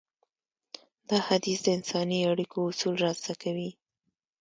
دا 1.09 1.17
حديث 1.27 1.59
د 1.63 1.67
انساني 1.77 2.19
اړيکو 2.31 2.59
اصول 2.69 2.95
رازده 3.03 3.33
کوي. 3.43 3.69